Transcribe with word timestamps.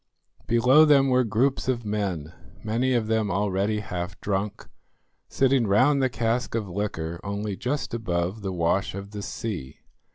Below 0.47 0.83
them 0.85 1.09
were 1.09 1.23
groups 1.23 1.67
of 1.67 1.85
men, 1.85 2.33
many 2.63 2.93
of 2.93 3.05
them 3.05 3.29
already 3.29 3.81
half 3.81 4.19
drunk, 4.19 4.67
sitting 5.29 5.67
round 5.67 6.01
the 6.01 6.09
cask 6.09 6.55
of 6.55 6.67
liquor 6.67 7.19
only 7.23 7.55
just 7.55 7.93
above 7.93 8.41
the 8.41 8.51
wash 8.51 8.95
of 8.95 9.11
the 9.11 9.21
sea. 9.21 9.81